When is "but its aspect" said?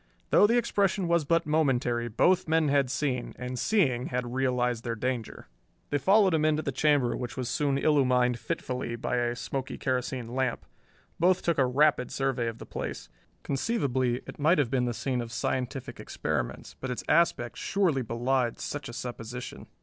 16.79-17.57